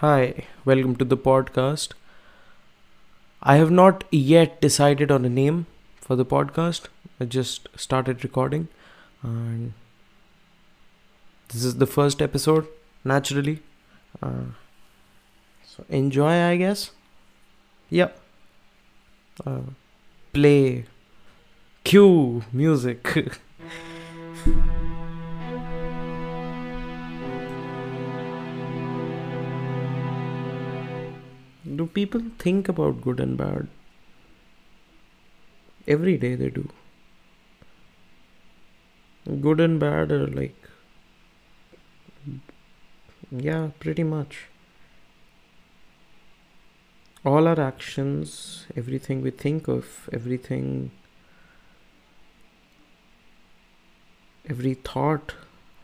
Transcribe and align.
Hi, 0.00 0.46
welcome 0.64 0.96
to 0.96 1.04
the 1.04 1.16
podcast. 1.18 1.92
I 3.42 3.56
have 3.56 3.70
not 3.70 4.04
yet 4.10 4.58
decided 4.58 5.10
on 5.10 5.26
a 5.26 5.28
name 5.28 5.66
for 6.00 6.16
the 6.16 6.24
podcast. 6.24 6.86
I 7.20 7.26
just 7.26 7.68
started 7.76 8.24
recording 8.24 8.68
and 9.22 9.74
this 11.48 11.64
is 11.64 11.76
the 11.76 11.86
first 11.86 12.22
episode, 12.22 12.66
naturally. 13.04 13.60
Uh, 14.22 14.54
so 15.66 15.84
enjoy, 15.90 16.32
I 16.32 16.56
guess. 16.56 16.92
Yep. 17.90 18.18
Uh, 19.44 19.60
play. 20.32 20.86
Cue 21.84 22.42
music. 22.54 23.38
do 31.80 31.86
people 31.86 32.24
think 32.38 32.68
about 32.68 33.00
good 33.00 33.20
and 33.20 33.38
bad? 33.38 33.68
Every 35.88 36.16
day 36.18 36.34
they 36.34 36.50
do. 36.50 36.68
Good 39.46 39.60
and 39.60 39.80
bad 39.80 40.12
are 40.12 40.26
like. 40.26 40.56
Yeah, 43.30 43.70
pretty 43.78 44.04
much. 44.12 44.44
All 47.24 47.48
our 47.48 47.60
actions, 47.60 48.66
everything 48.76 49.22
we 49.22 49.30
think 49.30 49.68
of, 49.68 50.08
everything. 50.12 50.90
Every 54.48 54.74
thought 54.74 55.34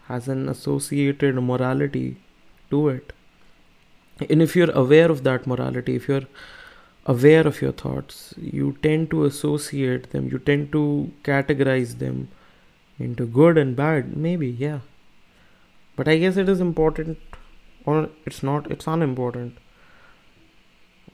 has 0.08 0.28
an 0.28 0.48
associated 0.48 1.44
morality 1.52 2.08
to 2.70 2.88
it 2.88 3.15
and 4.20 4.42
if 4.42 4.56
you're 4.56 4.70
aware 4.70 5.10
of 5.10 5.22
that 5.24 5.46
morality 5.46 5.94
if 5.96 6.08
you're 6.08 6.28
aware 7.14 7.46
of 7.46 7.60
your 7.62 7.72
thoughts 7.72 8.34
you 8.36 8.76
tend 8.82 9.10
to 9.10 9.24
associate 9.24 10.10
them 10.10 10.28
you 10.28 10.38
tend 10.38 10.72
to 10.72 11.10
categorize 11.22 11.98
them 11.98 12.28
into 12.98 13.26
good 13.26 13.58
and 13.58 13.76
bad 13.76 14.16
maybe 14.16 14.48
yeah. 14.48 14.80
But 15.96 16.08
i 16.08 16.16
guess 16.18 16.36
it 16.36 16.48
is 16.48 16.60
important 16.60 17.18
or 17.84 18.10
it's 18.26 18.42
not 18.42 18.70
it's 18.70 18.86
unimportant. 18.86 19.58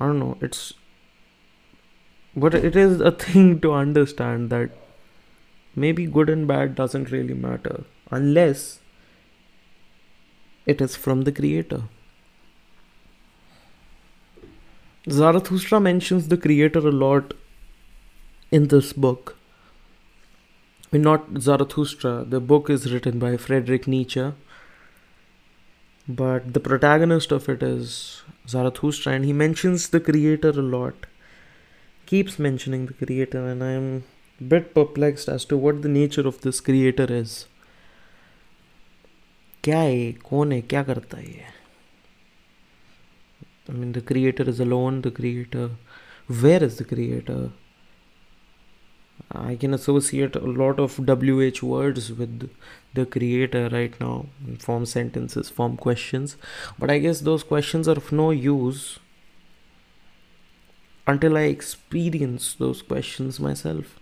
I 0.01 0.07
don't 0.07 0.19
know 0.19 0.39
it's 0.41 0.73
but 2.35 2.55
it 2.55 2.75
is 2.75 3.01
a 3.01 3.13
thing 3.25 3.61
to 3.61 3.73
understand 3.73 4.51
that 4.51 4.71
maybe 5.77 6.07
good 6.07 6.31
and 6.31 6.47
bad 6.47 6.75
doesn't 6.75 7.11
really 7.11 7.35
matter 7.35 7.85
unless 8.11 8.81
it 10.67 10.81
is 10.81 10.97
from 10.97 11.23
the 11.23 11.33
creator 11.33 11.83
Zarathustra 15.10 15.80
mentions 15.80 16.28
the 16.28 16.38
creator 16.38 16.80
a 16.80 16.92
lot 16.92 17.34
in 18.52 18.68
this 18.68 18.94
book. 18.94 19.38
I 20.84 20.96
mean, 20.96 21.02
not 21.02 21.26
Zarathustra, 21.40 22.26
the 22.26 22.40
book 22.40 22.70
is 22.70 22.92
written 22.92 23.20
by 23.20 23.38
Friedrich 23.38 23.88
Nietzsche, 23.88 24.34
but 26.08 26.54
the 26.54 26.60
protagonist 26.60 27.32
of 27.32 27.50
it 27.50 27.62
is 27.62 28.22
Zarathustra, 28.48 29.14
and 29.14 29.26
he 29.26 29.34
mentions 29.34 29.90
the 29.90 30.00
creator 30.00 30.50
a 30.50 30.70
lot. 30.76 31.06
Keeps 32.06 32.40
mentioning 32.40 32.86
the 32.86 32.94
creator, 32.94 33.46
and 33.46 33.64
I'm 33.64 34.04
a 34.40 34.44
bit 34.44 34.74
perplexed 34.74 35.28
as 35.28 35.44
to 35.46 35.58
what 35.58 35.82
the 35.82 35.90
nature 35.90 36.28
of 36.28 36.42
this 36.42 36.62
creator 36.62 37.08
is. 37.10 37.46
क्या 39.64 39.80
है 39.80 40.12
कौन 40.26 40.52
है 40.52 40.62
क्या 40.62 40.84
करता 40.84 41.18
है 41.18 41.26
ये 41.26 41.46
I 43.69 43.73
mean, 43.73 43.93
the 43.93 44.01
creator 44.01 44.49
is 44.49 44.61
alone, 44.61 45.03
the 45.03 45.11
creator. 45.11 45.71
Where 46.27 46.63
is 46.63 46.79
the 46.79 46.85
creator? 46.85 47.51
I 49.31 49.55
can 49.57 49.73
associate 49.73 50.35
a 50.37 50.41
lot 50.41 50.81
of 50.81 50.99
WH 50.99 51.63
words 51.63 52.13
with 52.13 52.51
the 52.95 53.07
creator 53.07 53.69
right 53.71 53.99
now, 54.01 54.27
form 54.59 54.85
sentences, 54.85 55.49
form 55.49 55.77
questions. 55.77 56.37
But 56.79 56.91
I 56.91 56.99
guess 56.99 57.21
those 57.21 57.43
questions 57.43 57.89
are 57.89 57.97
of 57.97 58.13
no 58.13 58.31
use 58.31 58.99
until 61.07 61.37
I 61.37 61.43
experience 61.43 62.55
those 62.55 62.83
questions 62.83 63.41
myself. 63.41 63.99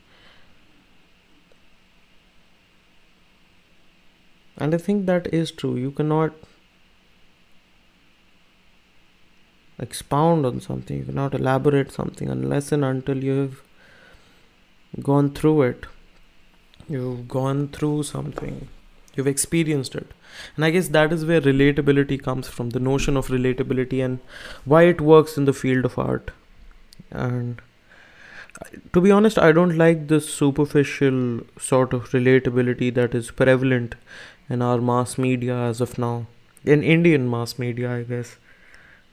And 4.57 4.75
I 4.75 4.79
think 4.79 5.07
that 5.07 5.33
is 5.33 5.51
true. 5.51 5.77
You 5.77 5.91
cannot 5.91 6.33
expound 9.81 10.47
on 10.47 10.61
something, 10.61 10.99
you 10.99 11.05
cannot 11.05 11.35
elaborate 11.35 11.91
something 11.91 12.29
unless 12.29 12.71
and 12.73 12.85
until 12.85 13.25
you've 13.25 13.63
gone 15.03 15.31
through 15.31 15.63
it. 15.63 15.87
You've 16.89 17.29
gone 17.29 17.69
through 17.69 18.03
something, 18.03 18.69
you've 19.15 19.27
experienced 19.29 19.95
it. 19.95 20.13
And 20.57 20.65
I 20.65 20.71
guess 20.71 20.89
that 20.89 21.13
is 21.13 21.25
where 21.25 21.41
relatability 21.41 22.23
comes 22.23 22.49
from 22.49 22.71
the 22.71 22.81
notion 22.81 23.17
of 23.17 23.29
relatability 23.29 24.05
and 24.05 24.19
why 24.65 24.85
it 24.85 25.01
works 25.01 25.37
in 25.37 25.45
the 25.45 25.53
field 25.53 25.85
of 25.85 25.99
art. 25.99 26.33
And 27.11 27.61
to 28.93 29.01
be 29.01 29.11
honest, 29.11 29.39
I 29.39 29.53
don't 29.53 29.79
like 29.79 30.09
this 30.09 30.29
superficial 30.29 31.41
sort 31.59 31.93
of 31.93 32.11
relatability 32.11 32.93
that 32.95 33.15
is 33.15 33.31
prevalent 33.31 33.95
in 34.49 34.63
our 34.63 34.81
mass 34.81 35.17
media 35.17 35.57
as 35.57 35.81
of 35.81 35.99
now. 35.99 36.27
In 36.65 36.83
Indian 36.83 37.31
mass 37.31 37.59
media, 37.59 37.93
I 37.97 38.03
guess. 38.03 38.37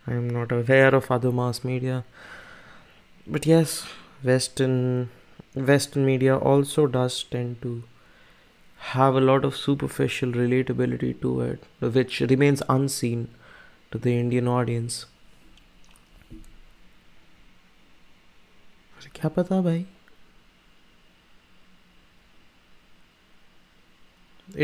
I 0.06 0.12
am 0.14 0.28
not 0.28 0.52
aware 0.52 0.94
of 0.94 1.10
other 1.10 1.32
mass 1.32 1.62
media. 1.64 2.04
But 3.26 3.46
yes, 3.46 3.86
Western 4.22 5.10
Western 5.54 6.04
media 6.06 6.36
also 6.36 6.86
does 6.86 7.22
tend 7.22 7.62
to 7.62 7.82
have 8.92 9.14
a 9.14 9.20
lot 9.20 9.44
of 9.44 9.56
superficial 9.56 10.32
relatability 10.32 11.20
to 11.20 11.40
it, 11.40 11.64
which 11.80 12.20
remains 12.20 12.62
unseen 12.68 13.28
to 13.90 13.98
the 13.98 14.18
Indian 14.18 14.48
audience. 14.48 15.06
क्या 19.14 19.28
पता 19.34 19.60
भाई 19.62 19.84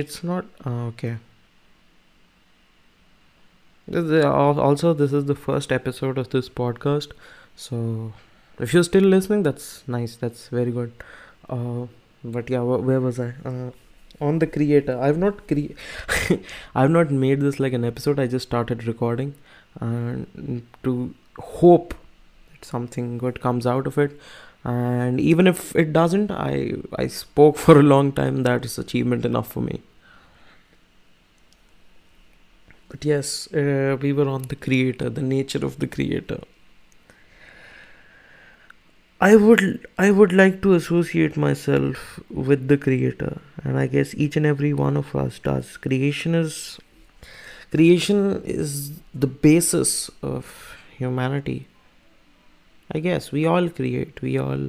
it's 0.00 0.22
not 0.28 0.44
uh, 0.66 0.86
okay 0.86 1.16
also 3.91 4.93
this 4.93 5.13
is 5.13 5.25
the 5.25 5.35
first 5.35 5.71
episode 5.71 6.17
of 6.17 6.29
this 6.29 6.49
podcast. 6.49 7.11
So 7.55 8.13
if 8.59 8.73
you're 8.73 8.83
still 8.83 9.03
listening 9.03 9.43
that's 9.43 9.87
nice. 9.87 10.15
That's 10.15 10.47
very 10.47 10.71
good. 10.71 10.93
Uh, 11.49 11.87
but 12.23 12.49
yeah 12.49 12.61
where 12.61 13.01
was 13.01 13.19
i? 13.19 13.33
Uh, 13.45 13.71
on 14.21 14.39
the 14.39 14.47
creator. 14.47 14.99
I've 14.99 15.17
not 15.17 15.47
cre- 15.47 15.73
i've 16.75 16.91
not 16.91 17.11
made 17.11 17.41
this 17.41 17.59
like 17.59 17.73
an 17.73 17.83
episode. 17.83 18.19
I 18.19 18.27
just 18.27 18.47
started 18.47 18.85
recording. 18.87 19.35
And 19.79 20.65
to 20.83 21.13
hope 21.39 21.95
that 22.51 22.65
something 22.65 23.17
good 23.17 23.41
comes 23.41 23.67
out 23.67 23.87
of 23.87 23.97
it. 23.97 24.19
And 24.63 25.19
even 25.19 25.45
if 25.45 25.75
it 25.75 25.91
doesn't 25.91 26.31
i 26.31 26.73
i 26.97 27.07
spoke 27.07 27.57
for 27.65 27.79
a 27.79 27.83
long 27.83 28.13
time. 28.13 28.43
That 28.43 28.63
is 28.63 28.77
achievement 28.77 29.25
enough 29.25 29.51
for 29.51 29.61
me 29.61 29.81
but 32.93 33.03
yes, 33.05 33.51
uh, 33.51 33.97
we 33.99 34.13
were 34.13 34.27
on 34.29 34.43
the 34.43 34.55
creator, 34.55 35.09
the 35.09 35.23
nature 35.23 35.65
of 35.65 35.79
the 35.79 35.87
creator. 35.87 36.41
I 39.19 39.35
would 39.35 39.87
I 39.97 40.11
would 40.11 40.31
like 40.31 40.61
to 40.61 40.73
associate 40.75 41.35
myself 41.35 42.19
with 42.29 42.67
the 42.67 42.77
creator 42.77 43.41
and 43.63 43.79
I 43.79 43.87
guess 43.87 44.13
each 44.13 44.37
and 44.37 44.45
every 44.45 44.73
one 44.73 44.95
of 44.95 45.15
us 45.15 45.39
does. 45.39 45.75
Creation 45.77 46.35
is 46.35 46.77
creation 47.71 48.43
is 48.43 48.99
the 49.25 49.31
basis 49.47 50.11
of 50.21 50.53
humanity. 50.97 51.67
I 52.91 52.99
guess 52.99 53.31
we 53.31 53.47
all 53.47 53.69
create. 53.69 54.21
We 54.21 54.37
all 54.37 54.67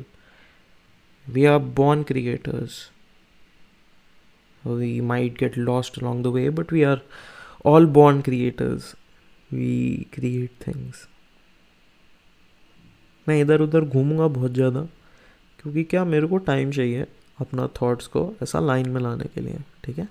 we 1.30 1.46
are 1.46 1.60
born 1.82 2.04
creators. 2.04 2.80
We 4.64 5.02
might 5.12 5.36
get 5.36 5.58
lost 5.58 5.98
along 5.98 6.22
the 6.22 6.30
way, 6.30 6.48
but 6.48 6.72
we 6.72 6.84
are 6.84 7.02
all 7.64 7.86
born 7.86 8.22
creators, 8.22 8.94
we 9.50 10.06
create 10.16 10.64
things. 10.64 10.96
मैं 13.28 13.40
इधर 13.40 13.60
उधर 13.60 13.80
घूमूँगा 13.80 14.26
बहुत 14.28 14.52
ज़्यादा, 14.52 14.80
क्योंकि 15.60 15.84
क्या 15.84 16.04
मेरे 16.04 16.26
को 16.26 16.38
time 16.38 16.70
चाहिए 16.70 17.06
अपना 17.40 17.66
थॉट्स 17.82 18.06
को 18.06 18.34
ऐसा 18.42 18.60
लाइन 18.60 18.88
में 18.88 19.00
लाने 19.00 19.24
के 19.34 19.40
लिए, 19.40 19.58
ठीक 19.84 19.98
है? 19.98 20.08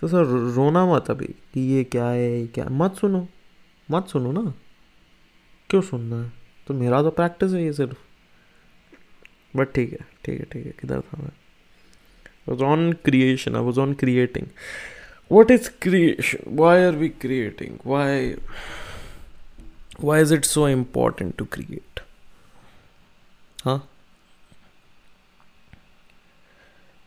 तो 0.00 0.08
सर 0.08 0.24
रोना 0.54 0.84
मत 0.86 1.10
अभी 1.10 1.26
कि 1.26 1.60
ये 1.60 1.84
क्या 1.84 2.06
है, 2.06 2.40
ये 2.40 2.46
क्या 2.46 2.64
है। 2.64 2.70
मत 2.72 2.96
सुनो 2.96 3.28
मत 3.90 4.08
सुनो 4.08 4.32
ना। 4.32 4.54
क्यों 5.70 5.82
सुनना 5.82 6.22
है? 6.22 6.32
तो 6.66 6.74
मेरा 6.74 7.02
तो 7.02 7.10
प्रैक्टिस 7.10 7.52
है 7.52 7.64
ये 7.64 7.72
सिर्फ़। 7.72 7.98
बट 9.56 9.72
ठीक 9.72 9.92
है 9.92 10.06
ठीक 10.24 10.38
है 10.40 10.46
ठीक 10.52 10.66
है, 10.66 10.72
किधर 10.80 11.00
था 11.00 11.22
मैं? 11.22 11.30
Was 12.48 12.62
on 12.62 12.92
creation 12.92 13.56
I 13.56 13.62
was 13.62 13.80
on 13.80 13.94
creating 13.94 14.46
what 15.30 15.50
is 15.50 15.68
creation? 15.68 16.42
Why 16.44 16.82
are 16.82 16.92
we 16.92 17.08
creating? 17.10 17.78
Why 17.84 18.36
why 19.98 20.18
is 20.18 20.32
it 20.32 20.44
so 20.44 20.64
important 20.66 21.38
to 21.38 21.46
create? 21.46 22.00
Huh? 23.64 23.80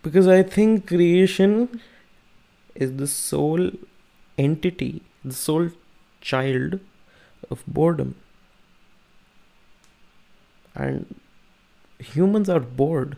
Because 0.03 0.27
i 0.27 0.41
think 0.55 0.87
creation 0.87 1.81
is 2.85 2.95
the 3.01 3.07
sole 3.07 3.69
entity 4.45 4.91
the 5.25 5.33
sole 5.33 5.69
child 6.21 6.79
of 7.49 7.63
boredom. 7.67 8.15
And 10.75 11.19
humans 11.99 12.49
are 12.49 12.59
bored. 12.59 13.17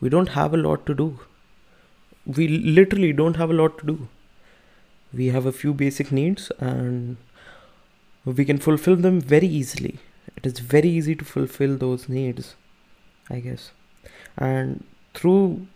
We 0.00 0.08
don't 0.08 0.30
have 0.30 0.54
a 0.54 0.56
lot 0.56 0.86
to 0.86 0.94
do 0.94 1.18
we 2.28 2.46
literally 2.46 3.12
don't 3.12 3.36
have 3.36 3.50
a 3.50 3.54
lot 3.54 3.78
to 3.78 3.86
do. 3.86 4.08
We 5.12 5.28
have 5.28 5.46
a 5.46 5.52
few 5.52 5.72
basic 5.72 6.12
needs 6.12 6.52
and 6.58 7.16
we 8.24 8.44
can 8.44 8.58
fulfill 8.58 8.96
them 8.96 9.20
very 9.20 9.46
easily. 9.46 9.98
It 10.36 10.44
is 10.44 10.58
very 10.58 10.88
easy 10.88 11.14
to 11.14 11.24
fulfill 11.24 11.76
those 11.78 12.08
needs, 12.08 12.54
I 13.30 13.40
guess. 13.40 13.70
And 14.36 14.84
through 15.14 15.66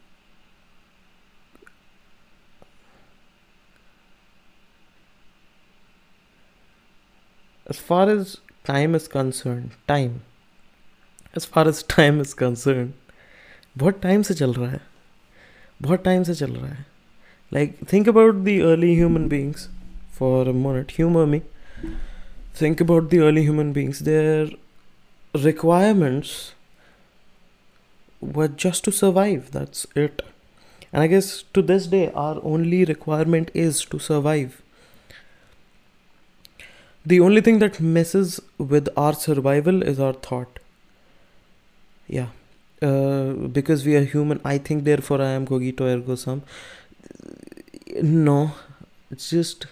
as 7.66 7.78
far 7.78 8.10
as 8.10 8.36
time 8.64 8.94
is 8.94 9.08
concerned, 9.08 9.70
time 9.88 10.22
as 11.34 11.46
far 11.46 11.66
as 11.66 11.82
time 11.98 12.20
is 12.20 12.34
concerned, 12.34 12.92
what 13.74 14.02
time 14.02 14.22
raha 14.22 14.70
hai? 14.72 14.80
बहुत 15.81 16.03
time 16.03 16.23
से 16.23 16.35
चल 16.35 16.51
रहा 16.51 16.73
है 16.73 16.85
like 17.53 17.77
think 17.93 18.09
about 18.09 18.35
the 18.35 18.59
early 18.71 18.93
human 18.95 19.27
beings 19.29 19.69
for 20.19 20.47
a 20.47 20.51
moment 20.65 20.91
humour 20.97 21.25
me 21.25 21.41
think 22.59 22.79
about 22.83 23.09
the 23.09 23.17
early 23.25 23.41
human 23.47 23.71
beings 23.73 23.99
their 24.05 24.45
requirements 25.47 26.29
were 28.37 28.47
just 28.63 28.83
to 28.87 28.93
survive 28.99 29.51
that's 29.57 29.85
it 30.05 30.23
and 30.91 31.01
i 31.03 31.07
guess 31.11 31.27
to 31.57 31.63
this 31.71 31.85
day 31.91 32.01
our 32.23 32.39
only 32.53 32.79
requirement 32.91 33.51
is 33.65 33.83
to 33.91 33.99
survive 33.99 34.57
the 37.05 37.19
only 37.27 37.41
thing 37.41 37.59
that 37.59 37.79
messes 37.79 38.33
with 38.57 38.89
our 38.97 39.13
survival 39.13 39.83
is 39.93 39.99
our 40.07 40.13
thought 40.29 40.59
yeah 42.07 42.29
uh, 42.82 43.32
because 43.58 43.84
we 43.86 43.96
are 43.96 44.04
human 44.04 44.40
i 44.44 44.58
think 44.58 44.84
therefore 44.84 45.20
i 45.22 45.30
am 45.30 45.46
cogito 45.46 45.86
ergo 45.94 46.14
sum. 46.14 46.42
No 48.02 48.52
it's 49.10 49.30
just 49.30 49.66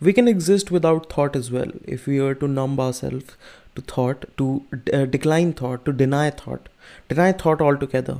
we 0.00 0.12
can 0.12 0.28
exist 0.28 0.70
without 0.70 1.12
thought 1.12 1.34
as 1.34 1.50
well. 1.50 1.72
If 1.84 2.06
we 2.06 2.20
were 2.20 2.34
to 2.36 2.46
numb 2.46 2.78
ourselves 2.78 3.36
to 3.74 3.82
thought 3.82 4.24
to 4.38 4.62
uh, 4.92 5.04
decline 5.06 5.52
thought 5.52 5.84
to 5.86 5.92
deny 5.92 6.30
thought 6.30 6.68
deny 7.08 7.32
thought 7.32 7.60
altogether 7.60 8.18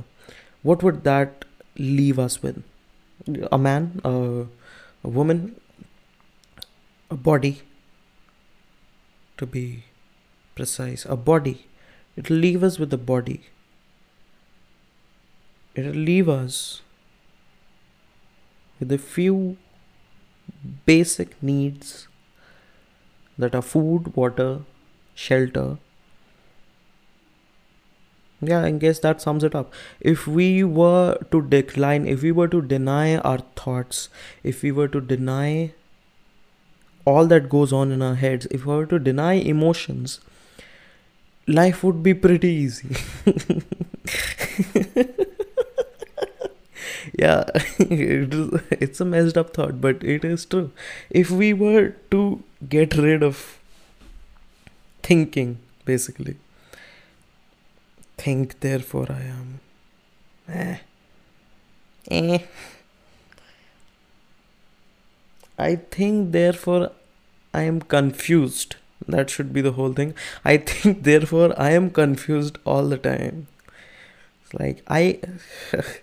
what 0.61 0.83
would 0.83 1.03
that 1.05 1.45
leave 1.77 2.19
us 2.19 2.43
with? 2.43 2.61
A 3.51 3.57
man 3.57 4.01
a 4.03 4.45
woman 5.03 5.55
a 7.09 7.15
body 7.15 7.61
to 9.37 9.45
be 9.45 9.83
precise 10.55 11.05
a 11.05 11.15
body 11.15 11.68
It'll 12.19 12.35
leave 12.35 12.63
us 12.65 12.77
with 12.77 12.89
the 12.89 12.97
body. 12.97 13.43
It'll 15.73 15.93
leave 15.93 16.27
us 16.27 16.81
with 18.77 18.91
a 18.91 18.97
few 18.97 19.55
basic 20.85 21.41
needs 21.41 22.09
that 23.37 23.55
are 23.55 23.61
food, 23.61 24.13
water, 24.17 24.63
shelter. 25.15 25.77
Yeah, 28.41 28.63
I 28.65 28.71
guess 28.71 28.99
that 28.99 29.21
sums 29.21 29.45
it 29.45 29.55
up. 29.55 29.73
If 30.01 30.27
we 30.27 30.63
were 30.65 31.17
to 31.31 31.41
decline, 31.41 32.05
if 32.05 32.21
we 32.21 32.33
were 32.33 32.49
to 32.49 32.61
deny 32.61 33.15
our 33.15 33.39
thoughts, 33.55 34.09
if 34.43 34.61
we 34.61 34.73
were 34.73 34.89
to 34.89 34.99
deny 34.99 35.73
all 37.05 37.27
that 37.27 37.47
goes 37.47 37.71
on 37.71 37.93
in 37.93 38.01
our 38.01 38.15
heads, 38.15 38.45
if 38.51 38.65
we 38.65 38.75
were 38.75 38.85
to 38.87 38.99
deny 38.99 39.35
emotions, 39.35 40.19
life 41.49 41.83
would 41.83 42.01
be 42.03 42.13
pretty 42.13 42.49
easy. 42.49 42.95
yeah, 47.17 47.43
it 47.79 48.33
is, 48.33 48.61
it's 48.71 49.01
a 49.01 49.05
messed 49.05 49.37
up 49.37 49.53
thought, 49.53 49.81
but 49.81 50.03
it 50.03 50.23
is 50.23 50.45
true. 50.45 50.71
If 51.09 51.31
we 51.31 51.53
were 51.53 51.95
to 52.11 52.43
get 52.67 52.95
rid 52.95 53.23
of 53.23 53.59
thinking, 55.01 55.57
basically, 55.85 56.35
think, 58.17 58.59
therefore 58.59 59.07
I 59.09 59.21
am. 59.21 59.59
Eh. 60.49 60.77
Eh. 62.11 62.39
I 65.57 65.75
think, 65.75 66.31
therefore 66.31 66.91
I 67.53 67.63
am 67.63 67.81
confused 67.81 68.75
that 69.07 69.29
should 69.29 69.53
be 69.53 69.61
the 69.61 69.71
whole 69.73 69.93
thing. 69.93 70.13
I 70.45 70.57
think 70.57 71.03
therefore 71.09 71.53
i 71.57 71.71
am 71.71 71.89
confused 71.89 72.57
all 72.65 72.87
the 72.87 72.97
time. 72.97 73.47
It's 74.43 74.53
like 74.53 74.83
i 74.87 75.19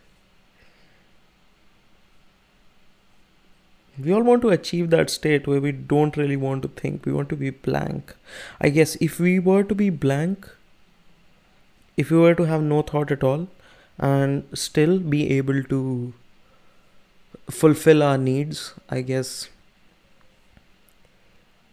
we 3.98 4.12
all 4.12 4.22
want 4.22 4.43
to 4.43 4.50
achieve 4.50 4.90
that 4.90 5.10
state 5.10 5.46
where 5.46 5.60
we 5.60 5.72
don't 5.72 6.16
really 6.16 6.37
want 6.37 6.62
to 6.62 6.69
think. 6.69 7.06
We 7.06 7.12
want 7.12 7.28
to 7.31 7.37
be 7.37 7.50
blank. 7.50 8.14
I 8.60 8.69
guess 8.69 8.96
if 8.96 9.19
we 9.19 9.38
were 9.38 9.62
to 9.64 9.75
be 9.75 9.90
blank 9.90 10.49
if 11.96 12.10
we 12.10 12.19
were 12.19 12.34
to 12.34 12.44
have 12.44 12.62
no 12.62 12.82
thought 12.82 13.10
at 13.10 13.25
all 13.25 13.49
and 13.99 14.44
still 14.52 14.99
be 14.99 15.31
able 15.37 15.62
to 15.64 16.12
fulfill 17.50 18.02
our 18.02 18.19
needs 18.19 18.75
i 18.90 19.00
guess 19.00 19.49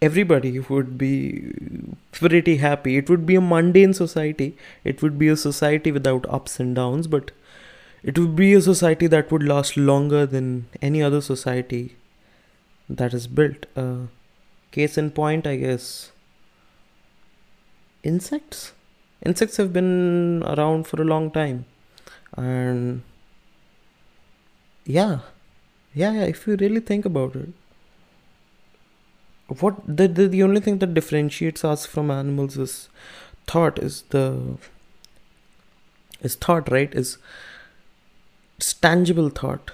everybody 0.08 0.60
would 0.60 0.98
be 0.98 1.54
pretty 2.12 2.58
happy. 2.58 2.98
It 2.98 3.10
would 3.10 3.26
be 3.26 3.36
a 3.36 3.42
mundane 3.42 3.94
society. 3.94 4.56
It 4.84 5.02
would 5.02 5.18
be 5.18 5.30
a 5.30 5.38
society 5.38 5.92
without 5.92 6.26
ups 6.30 6.60
and 6.60 6.76
downs, 6.76 7.08
but 7.08 7.32
it 8.04 8.20
would 8.20 8.36
be 8.36 8.54
a 8.54 8.62
society 8.62 9.08
that 9.08 9.32
would 9.32 9.44
last 9.44 9.78
longer 9.78 10.26
than 10.26 10.68
any 10.82 11.02
other 11.02 11.22
society 11.22 11.96
that 12.90 13.14
is 13.14 13.28
built. 13.28 13.66
Uh, 13.78 14.08
case 14.72 14.98
in 14.98 15.12
point, 15.12 15.48
I 15.48 15.56
guess. 15.56 16.12
Insects? 18.04 18.74
Insects 19.26 19.58
have 19.58 19.72
been 19.72 20.44
around 20.44 20.88
for 20.88 21.02
a 21.02 21.06
long 21.06 21.32
time. 21.32 21.66
And 22.36 23.04
yeah, 24.86 25.20
yeah, 25.94 26.12
yeah 26.12 26.24
if 26.24 26.46
you 26.46 26.58
really 26.58 26.82
think 26.82 27.06
about 27.06 27.36
it 27.36 27.50
what 29.61 29.77
the, 29.87 30.07
the 30.07 30.29
the 30.29 30.43
only 30.43 30.61
thing 30.61 30.79
that 30.79 30.93
differentiates 30.95 31.65
us 31.65 31.87
from 31.87 32.11
animals 32.11 32.57
is 32.57 32.89
thought 33.47 33.79
is 33.79 34.03
the 34.11 34.59
is 36.21 36.35
thought 36.35 36.71
right 36.71 36.95
is 36.95 37.17
it's 38.59 38.73
tangible 38.75 39.31
thought 39.31 39.71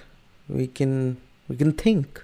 we 0.47 0.67
can 0.67 1.17
we 1.49 1.55
can 1.57 1.73
think 1.73 2.23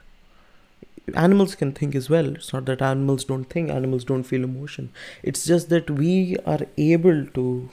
animals 1.15 1.55
can 1.55 1.71
think 1.73 1.95
as 1.95 2.09
well 2.09 2.29
it's 2.35 2.53
not 2.53 2.65
that 2.65 2.81
animals 2.81 3.25
don't 3.25 3.45
think 3.45 3.69
animals 3.69 4.05
don't 4.05 4.23
feel 4.23 4.43
emotion 4.43 4.89
it's 5.23 5.43
just 5.45 5.69
that 5.69 5.89
we 5.89 6.37
are 6.45 6.61
able 6.77 7.25
to 7.25 7.69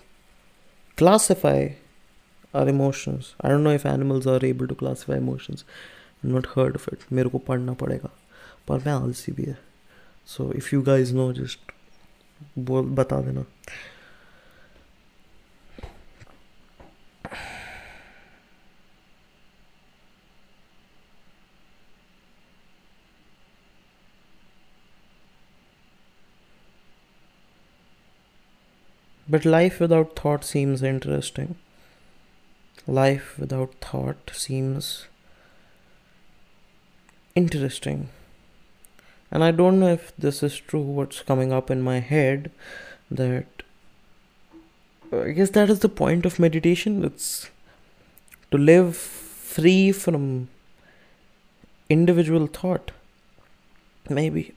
classify 0.96 1.68
our 2.54 2.68
emotions 2.68 3.34
i 3.40 3.48
don't 3.48 3.62
know 3.62 3.70
if 3.70 3.86
animals 3.86 4.26
are 4.26 4.44
able 4.44 4.66
to 4.66 4.74
classify 4.74 5.16
emotions 5.16 5.64
i've 6.24 6.30
not 6.30 6.46
heard 6.56 6.74
of 6.74 6.88
it 6.88 7.06
मेरे 7.12 7.28
को 7.28 7.38
पढ़ना 7.48 7.72
पड़ेगा 7.82 8.10
पर 8.68 8.78
मैं 8.86 8.92
आलसी 8.92 9.32
भी 9.32 9.44
है 9.44 9.58
so 10.26 10.52
if 10.52 10.74
you 10.74 10.82
guys 10.82 11.12
know 11.14 11.32
just 11.32 11.72
बोल 12.58 12.86
बता 13.00 13.20
देना 13.20 13.44
But 29.30 29.44
life 29.44 29.78
without 29.78 30.16
thought 30.16 30.42
seems 30.42 30.82
interesting. 30.82 31.56
Life 32.86 33.34
without 33.38 33.74
thought 33.82 34.30
seems 34.32 35.06
interesting 37.34 38.08
and 39.33 39.43
i 39.43 39.51
don't 39.51 39.79
know 39.79 39.91
if 39.97 40.15
this 40.27 40.41
is 40.47 40.57
true 40.71 40.87
what's 40.99 41.21
coming 41.31 41.51
up 41.51 41.69
in 41.75 41.81
my 41.81 41.99
head 42.11 42.49
that 43.11 43.63
i 45.11 45.31
guess 45.39 45.49
that 45.57 45.69
is 45.75 45.79
the 45.87 45.89
point 46.03 46.25
of 46.31 46.39
meditation 46.47 47.03
it's 47.03 47.29
to 48.53 48.57
live 48.57 48.95
free 48.95 49.91
from 49.91 50.47
individual 51.89 52.47
thought. 52.47 52.91
Maybe. 54.09 54.53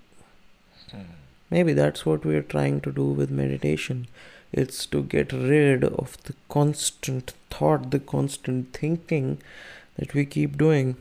Hmm. 0.90 1.12
Maybe 1.50 1.72
that's 1.72 2.04
what 2.04 2.24
we 2.24 2.36
are 2.36 2.42
trying 2.42 2.80
to 2.82 2.92
do 2.92 3.04
with 3.04 3.30
meditation. 3.30 4.06
It's 4.52 4.84
to 4.86 5.02
get 5.02 5.32
rid 5.32 5.84
of 5.84 6.16
the 6.24 6.34
constant 6.48 7.32
thought, 7.50 7.90
the 7.90 8.00
constant 8.00 8.72
thinking 8.72 9.38
that 9.96 10.14
we 10.14 10.24
keep 10.24 10.56
doing. 10.56 10.96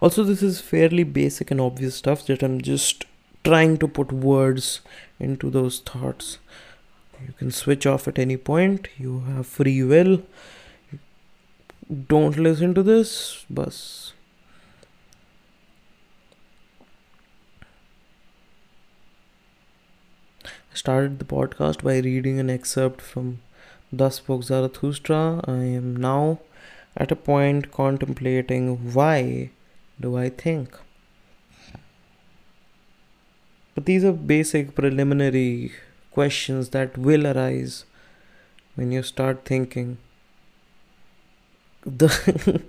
Also, 0.00 0.22
this 0.24 0.42
is 0.42 0.60
fairly 0.60 1.04
basic 1.04 1.50
and 1.50 1.60
obvious 1.60 1.96
stuff 1.96 2.26
that 2.26 2.42
I'm 2.42 2.60
just 2.60 3.04
trying 3.44 3.78
to 3.78 3.88
put 3.88 4.12
words 4.12 4.80
into 5.18 5.50
those 5.50 5.80
thoughts. 5.80 6.38
You 7.26 7.32
can 7.38 7.50
switch 7.50 7.86
off 7.86 8.08
at 8.08 8.18
any 8.18 8.36
point, 8.36 8.88
you 8.98 9.20
have 9.20 9.46
free 9.46 9.82
will. 9.82 10.22
Don't 12.08 12.36
listen 12.36 12.74
to 12.74 12.82
this, 12.82 13.44
bus. 13.48 14.12
I 20.44 20.74
started 20.74 21.18
the 21.18 21.24
podcast 21.24 21.82
by 21.84 21.98
reading 21.98 22.38
an 22.40 22.50
excerpt 22.50 23.00
from 23.00 23.40
Thus 23.92 24.16
Spoke 24.16 24.44
Zarathustra. 24.44 25.44
I 25.46 25.64
am 25.64 25.94
now 25.94 26.40
at 26.96 27.12
a 27.12 27.16
point 27.16 27.70
contemplating 27.70 28.94
why 28.94 29.50
do 30.02 30.16
I 30.18 30.28
think. 30.28 30.78
But 33.74 33.86
these 33.86 34.04
are 34.04 34.12
basic 34.12 34.74
preliminary 34.74 35.72
questions 36.10 36.68
that 36.70 36.98
will 36.98 37.26
arise 37.26 37.84
when 38.74 38.92
you 38.92 39.02
start 39.02 39.44
thinking. 39.44 39.96
The 41.84 42.62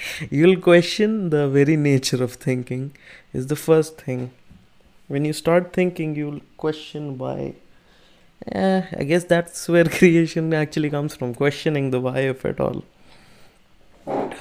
you'll 0.30 0.60
question 0.60 1.30
the 1.30 1.48
very 1.48 1.76
nature 1.76 2.22
of 2.22 2.34
thinking 2.34 2.94
is 3.32 3.46
the 3.46 3.56
first 3.56 4.00
thing. 4.00 4.30
When 5.08 5.24
you 5.24 5.32
start 5.32 5.72
thinking, 5.72 6.14
you'll 6.14 6.40
question 6.56 7.18
why. 7.18 7.54
Eh, 8.50 8.82
I 8.98 9.04
guess 9.04 9.24
that's 9.24 9.68
where 9.68 9.84
creation 9.98 10.52
actually 10.54 10.90
comes 10.90 11.16
from 11.16 11.34
questioning 11.34 11.90
the 11.90 12.00
why 12.00 12.20
of 12.20 12.44
it 12.44 12.60
all 12.60 12.84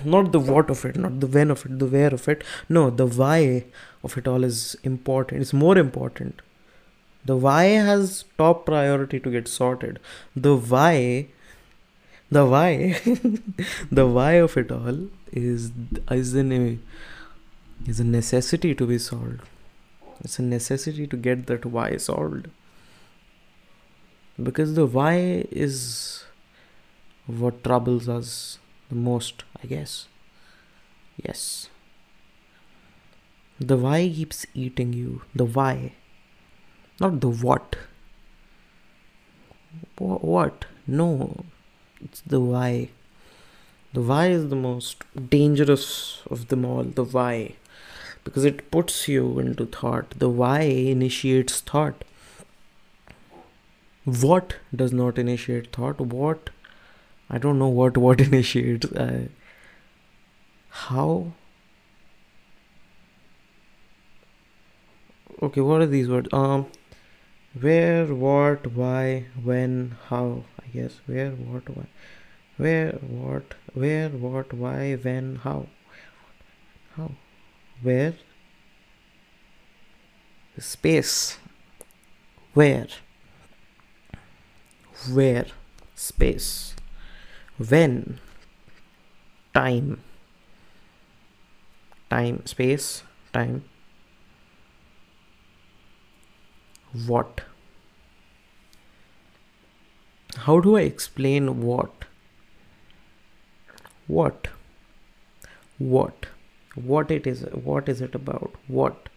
not 0.03 0.31
the 0.31 0.39
what 0.39 0.69
of 0.69 0.83
it 0.85 0.95
not 0.95 1.19
the 1.19 1.27
when 1.27 1.51
of 1.51 1.65
it 1.65 1.77
the 1.79 1.85
where 1.85 2.13
of 2.13 2.27
it. 2.27 2.43
No 2.69 2.89
the 2.89 3.05
why 3.05 3.65
of 4.03 4.17
it 4.17 4.27
all 4.27 4.43
is 4.43 4.75
important. 4.83 5.41
It's 5.41 5.53
more 5.53 5.77
important. 5.77 6.41
The 7.25 7.35
why 7.35 7.65
has 7.65 8.25
top 8.37 8.65
priority 8.65 9.19
to 9.19 9.29
get 9.29 9.47
sorted. 9.47 9.99
The 10.35 10.55
why 10.55 11.27
the 12.31 12.45
why 12.45 12.99
the 13.91 14.07
why 14.07 14.33
of 14.33 14.57
it 14.57 14.71
all 14.71 15.07
is 15.31 15.71
is 16.09 16.33
an 16.33 16.81
is 17.87 17.99
a 17.99 18.03
necessity 18.03 18.73
to 18.75 18.87
be 18.87 18.97
solved. 18.97 19.41
It's 20.23 20.39
a 20.39 20.43
necessity 20.43 21.07
to 21.07 21.17
get 21.17 21.47
that 21.47 21.65
why 21.65 21.97
solved. 21.97 22.49
Because 24.41 24.75
the 24.75 24.85
why 24.85 25.45
is 25.51 26.23
what 27.27 27.63
troubles 27.63 28.09
us 28.09 28.57
the 28.91 28.95
most, 28.95 29.43
I 29.63 29.67
guess. 29.67 30.07
Yes. 31.25 31.69
The 33.59 33.77
why 33.77 33.99
keeps 34.09 34.45
eating 34.53 34.91
you. 34.91 35.21
The 35.33 35.45
why. 35.45 35.93
Not 36.99 37.21
the 37.21 37.29
what. 37.29 37.77
What? 39.97 40.65
No. 40.85 41.45
It's 42.03 42.21
the 42.21 42.39
why. 42.39 42.89
The 43.93 44.01
why 44.01 44.27
is 44.27 44.49
the 44.49 44.61
most 44.67 45.03
dangerous 45.29 46.21
of 46.29 46.47
them 46.49 46.65
all. 46.65 46.83
The 46.83 47.03
why. 47.03 47.55
Because 48.25 48.45
it 48.45 48.69
puts 48.71 49.07
you 49.07 49.39
into 49.39 49.65
thought. 49.65 50.15
The 50.17 50.29
why 50.29 50.61
initiates 50.61 51.61
thought. 51.61 52.03
What 54.03 54.55
does 54.75 54.91
not 54.91 55.17
initiate 55.17 55.71
thought? 55.71 56.01
What 56.01 56.49
I 57.33 57.37
don't 57.37 57.57
know 57.57 57.69
what 57.69 57.97
what 57.97 58.19
initiates. 58.27 58.85
Uh, 58.91 59.27
how? 60.69 61.31
Okay, 65.41 65.61
what 65.61 65.81
are 65.81 65.85
these 65.85 66.09
words? 66.09 66.27
Um, 66.33 66.67
where, 67.59 68.05
what, 68.05 68.67
why, 68.75 69.27
when, 69.43 69.95
how. 70.07 70.43
I 70.61 70.67
guess 70.73 70.99
where, 71.05 71.31
what, 71.31 71.67
why, 71.69 71.85
where, 72.57 72.91
what, 72.91 73.55
where, 73.73 74.09
what, 74.09 74.53
why, 74.53 74.95
when, 74.95 75.37
how, 75.37 75.67
how, 76.95 77.11
where, 77.81 78.13
space, 80.59 81.37
where, 82.53 82.87
where, 85.11 85.47
space 85.95 86.75
when 87.69 88.19
time 89.53 89.99
time 92.09 92.45
space 92.45 93.03
time 93.33 93.63
what 97.07 97.41
how 100.45 100.59
do 100.59 100.75
i 100.77 100.81
explain 100.81 101.61
what 101.61 102.05
what 104.07 104.47
what 105.77 106.27
what 106.75 107.11
it 107.11 107.27
is 107.27 107.43
what 107.69 107.89
is 107.89 108.01
it 108.01 108.15
about 108.23 108.59
what 108.79 109.07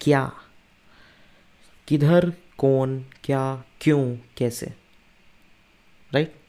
क्या 0.00 0.20
किधर 1.88 2.30
कौन 2.58 2.98
क्या 3.24 3.42
क्यों 3.80 4.02
कैसे 4.38 4.66
right 6.14 6.41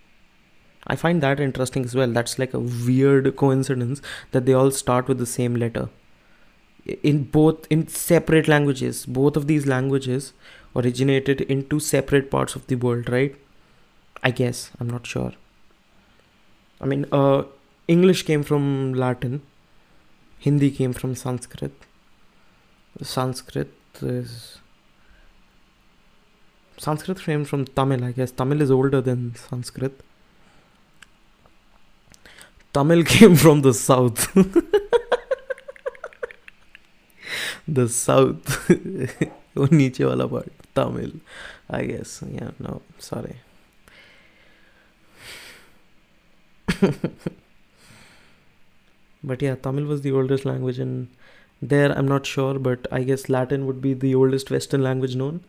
I 0.87 0.95
find 0.95 1.21
that 1.23 1.39
interesting 1.39 1.85
as 1.85 1.95
well. 1.95 2.07
That's 2.11 2.37
like 2.37 2.53
a 2.53 2.59
weird 2.59 3.35
coincidence 3.35 4.01
that 4.31 4.45
they 4.45 4.53
all 4.53 4.71
start 4.71 5.07
with 5.07 5.17
the 5.17 5.25
same 5.25 5.55
letter. 5.55 5.89
In 7.01 7.23
both 7.23 7.65
in 7.69 7.87
separate 7.87 8.47
languages, 8.47 9.05
both 9.05 9.37
of 9.37 9.47
these 9.47 9.65
languages 9.65 10.33
originated 10.75 11.41
in 11.41 11.67
two 11.69 11.79
separate 11.79 12.29
parts 12.29 12.55
of 12.55 12.67
the 12.67 12.75
world, 12.75 13.09
right? 13.09 13.35
I 14.21 14.31
guess 14.31 14.71
I'm 14.79 14.89
not 14.89 15.07
sure. 15.07 15.33
I 16.81 16.85
mean, 16.85 17.05
uh, 17.11 17.43
English 17.87 18.23
came 18.23 18.43
from 18.43 18.93
Latin. 18.93 19.41
Hindi 20.39 20.71
came 20.71 20.91
from 20.91 21.15
Sanskrit. 21.15 21.71
Sanskrit 23.01 23.71
is 24.01 24.59
Sanskrit 26.77 27.19
came 27.19 27.45
from 27.45 27.63
Tamil, 27.65 28.03
I 28.03 28.11
guess. 28.11 28.31
Tamil 28.31 28.61
is 28.61 28.69
older 28.69 28.99
than 28.99 29.35
Sanskrit 29.35 30.01
Tamil 32.72 33.04
came 33.04 33.36
from 33.36 33.62
the 33.62 33.74
south. 33.74 34.28
the 37.66 37.88
south. 37.88 38.70
वो 39.58 39.66
नीचे 39.72 40.04
वाला 40.04 40.24
part 40.32 40.50
Tamil 40.78 41.12
I 41.78 41.84
guess 41.86 42.10
yeah 42.32 42.50
no 42.66 42.80
sorry 42.98 43.36
but 49.22 49.42
yeah 49.42 49.56
Tamil 49.66 49.84
was 49.84 50.02
the 50.02 50.12
oldest 50.12 50.44
language 50.44 50.78
and 50.78 51.08
there 51.60 51.90
I'm 51.96 52.06
not 52.06 52.26
sure 52.26 52.58
but 52.58 52.86
I 52.92 53.02
guess 53.02 53.28
Latin 53.28 53.66
would 53.66 53.80
be 53.86 53.94
the 53.94 54.14
oldest 54.14 54.50
western 54.50 54.82
language 54.82 55.16
known 55.16 55.40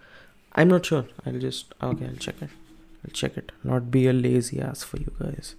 I'm 0.54 0.68
not 0.68 0.86
sure 0.86 1.06
I'll 1.26 1.40
just 1.48 1.74
okay 1.90 2.08
I'll 2.08 2.22
check 2.28 2.42
it 2.42 2.50
I'll 3.06 3.18
check 3.24 3.38
it 3.38 3.52
not 3.64 3.92
be 3.92 4.08
a 4.08 4.14
lazy 4.14 4.60
ass 4.60 4.84
for 4.84 4.98
you 4.98 5.14
guys 5.20 5.56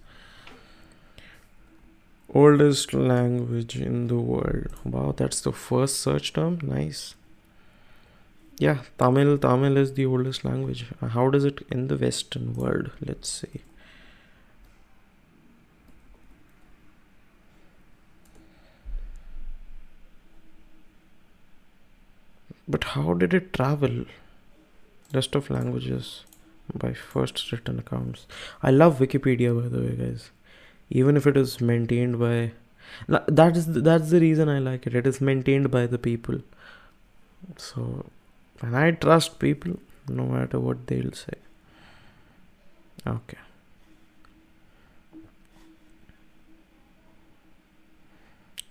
oldest 2.34 2.92
language 2.92 3.76
in 3.76 4.08
the 4.08 4.16
world. 4.16 4.68
Wow 4.84 5.14
that's 5.16 5.40
the 5.40 5.52
first 5.52 6.00
search 6.00 6.32
term? 6.32 6.58
Nice. 6.62 7.14
Yeah 8.58 8.82
tamil 8.98 9.38
tamil 9.38 9.76
is 9.76 9.92
the 9.94 10.06
oldest 10.06 10.44
language. 10.44 10.86
How 11.00 11.28
does 11.30 11.44
it 11.44 11.66
in 11.70 11.88
the 11.88 11.96
western 11.96 12.54
world? 12.54 12.90
Let's 13.00 13.28
see. 13.28 13.62
But 22.68 22.84
how 22.94 23.14
did 23.14 23.32
it 23.32 23.52
travel? 23.52 24.06
Rest 25.14 25.36
of 25.36 25.50
languages 25.50 26.24
by 26.74 26.92
first 26.92 27.52
written 27.52 27.78
accounts. 27.78 28.26
I 28.60 28.72
love 28.72 28.98
wikipedia 28.98 29.54
by 29.60 29.68
the 29.68 29.80
way 29.80 29.94
guys 29.94 30.30
even 30.89 31.17
if 31.17 31.27
it 31.27 31.37
is 31.37 31.59
maintained 31.61 32.19
by 32.19 32.51
that 33.07 33.55
is 33.57 33.67
that's 33.89 34.09
the 34.09 34.19
reason 34.19 34.49
i 34.49 34.57
like 34.59 34.87
it 34.87 34.95
it 35.01 35.07
is 35.07 35.21
maintained 35.21 35.71
by 35.71 35.85
the 35.85 36.01
people 36.09 36.41
so 37.57 37.85
and 38.61 38.75
i 38.75 38.91
trust 39.05 39.39
people 39.39 39.79
no 40.07 40.25
matter 40.25 40.59
what 40.59 40.85
they'll 40.87 41.15
say 41.21 41.39
okay 43.07 43.41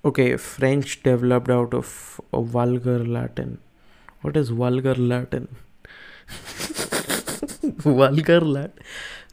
Okay, 0.02 0.38
French 0.38 1.02
developed 1.02 1.50
out 1.50 1.74
of 1.74 2.20
a 2.32 2.40
vulgar 2.40 3.04
Latin. 3.04 3.58
What 4.22 4.34
is 4.34 4.48
vulgar 4.48 4.94
Latin? 4.94 5.48
vulgar 7.84 8.40
Latin. 8.40 8.72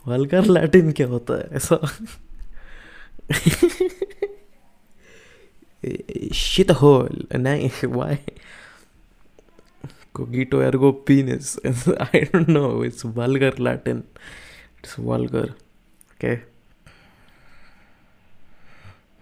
Vulgar 0.06 0.41
Latin 0.41 0.91
क्या 0.94 1.08
होता 1.08 1.38
है 1.38 1.48
ऐसा 1.56 1.79
Shit 6.45 6.71
hole 6.83 7.19
नहीं 7.47 7.71
why 7.99 8.15
cogito 10.19 10.62
ergo 10.69 10.93
penis 11.11 11.51
I 12.12 12.21
don't 12.31 12.51
know 12.57 12.71
it's 12.89 13.03
vulgar 13.19 13.53
Latin 13.69 14.01
it's 14.79 14.95
vulgar 15.11 15.49
okay 16.15 16.37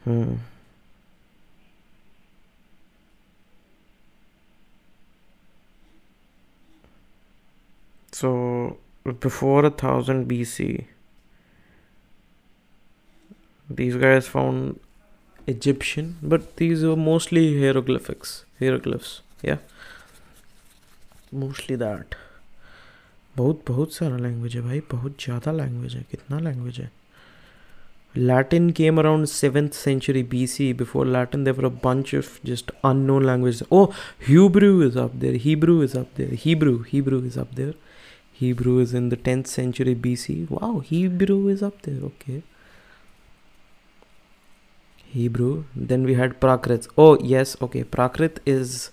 hmm 0.05 0.33
So 8.21 8.76
before 9.19 9.64
a 9.64 9.71
thousand 9.71 10.29
BC, 10.29 10.85
these 13.70 13.96
guys 13.96 14.26
found 14.26 14.78
Egyptian, 15.46 16.16
but 16.22 16.56
these 16.56 16.84
were 16.84 16.96
mostly 16.96 17.44
hieroglyphics, 17.60 18.44
hieroglyphs. 18.58 19.20
Yeah, 19.42 19.58
mostly 21.32 21.76
that. 21.76 22.16
बहुत 23.36 23.62
बहुत 23.68 23.92
सारा 23.94 24.16
language 24.16 24.54
है 24.56 24.62
भाई 24.62 24.80
बहुत 24.92 25.22
ज़्यादा 25.24 25.52
language 25.52 25.94
है 25.94 26.06
कितना 26.10 26.38
language 26.38 26.78
है 26.80 26.90
Latin 28.16 28.72
came 28.72 28.98
around 28.98 29.26
7th 29.26 29.72
century 29.72 30.24
BC. 30.24 30.76
Before 30.76 31.04
Latin, 31.06 31.44
there 31.44 31.54
were 31.54 31.66
a 31.66 31.70
bunch 31.70 32.12
of 32.12 32.40
just 32.42 32.72
unknown 32.82 33.22
languages. 33.22 33.62
Oh, 33.70 33.94
Hebrew 34.18 34.80
is 34.80 34.96
up 34.96 35.20
there. 35.20 35.34
Hebrew 35.34 35.80
is 35.82 35.94
up 35.94 36.16
there. 36.16 36.34
Hebrew, 36.44 36.82
Hebrew 36.82 37.22
is 37.24 37.38
up 37.38 37.54
there. 37.54 37.74
Hebrew 38.32 38.80
is 38.80 38.94
in 38.94 39.10
the 39.10 39.16
10th 39.16 39.46
century 39.46 39.94
BC. 39.94 40.50
Wow, 40.50 40.80
Hebrew 40.80 41.46
is 41.46 41.62
up 41.62 41.82
there. 41.82 42.00
Okay. 42.10 42.42
Hebrew. 45.12 45.64
Then 45.75 46.05
we 46.05 46.14
had 46.14 46.40
Prakrit. 46.40 46.88
Oh, 46.97 47.19
yes. 47.21 47.57
Okay. 47.61 47.85
Prakrit 47.85 48.38
is 48.47 48.90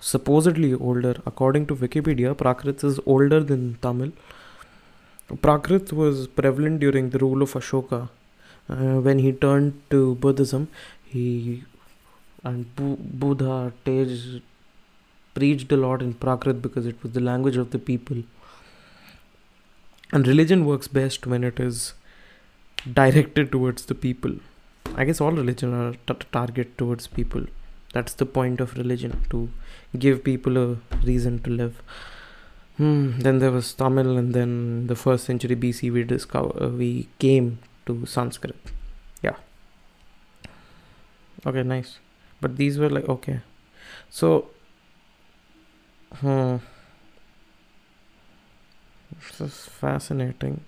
supposedly 0.00 0.74
older. 0.74 1.14
According 1.26 1.66
to 1.66 1.76
Wikipedia, 1.76 2.34
Prakrit 2.34 2.84
is 2.84 3.00
older 3.06 3.40
than 3.40 3.78
Tamil. 3.82 4.12
Prakrit 5.46 5.92
was 5.92 6.26
prevalent 6.26 6.80
during 6.80 7.10
the 7.10 7.18
rule 7.18 7.42
of 7.42 7.52
Ashoka. 7.52 8.08
Uh, 8.68 9.00
when 9.00 9.18
he 9.18 9.32
turned 9.32 9.80
to 9.90 10.14
Buddhism, 10.16 10.68
he 11.04 11.64
and 12.44 12.74
Bu- 12.76 12.96
Buddha 12.96 13.72
Tej 13.84 14.42
preached 15.34 15.72
a 15.72 15.76
lot 15.76 16.02
in 16.02 16.14
Prakrit 16.14 16.60
because 16.62 16.86
it 16.86 17.02
was 17.02 17.12
the 17.12 17.20
language 17.20 17.56
of 17.56 17.70
the 17.70 17.78
people. 17.78 18.22
And 20.12 20.26
religion 20.26 20.64
works 20.66 20.88
best 20.88 21.26
when 21.26 21.44
it 21.44 21.60
is 21.60 21.94
directed 23.00 23.52
towards 23.52 23.86
the 23.86 23.94
people. 23.94 24.36
I 24.94 25.04
guess 25.04 25.20
all 25.20 25.32
religion 25.32 25.72
are 25.74 25.92
t- 26.06 26.26
target 26.32 26.76
towards 26.78 27.06
people. 27.06 27.44
That's 27.92 28.14
the 28.14 28.26
point 28.26 28.60
of 28.60 28.74
religion 28.76 29.24
to 29.30 29.50
give 29.98 30.22
people 30.24 30.56
a 30.58 30.76
reason 31.04 31.40
to 31.40 31.50
live. 31.50 31.82
Hmm. 32.76 33.18
Then 33.18 33.38
there 33.40 33.50
was 33.50 33.72
Tamil, 33.74 34.16
and 34.16 34.32
then 34.34 34.86
the 34.86 34.94
first 34.96 35.24
century 35.24 35.56
BC 35.56 35.92
we 35.92 36.04
discover 36.04 36.62
uh, 36.64 36.68
we 36.68 37.08
came 37.18 37.58
to 37.86 38.06
Sanskrit. 38.06 38.56
Yeah. 39.22 39.36
Okay, 41.46 41.62
nice. 41.62 41.98
But 42.40 42.56
these 42.56 42.78
were 42.78 42.90
like 42.90 43.08
okay. 43.08 43.40
So 44.08 44.48
Hmm. 46.20 46.56
This 49.20 49.40
is 49.40 49.64
fascinating. 49.66 50.64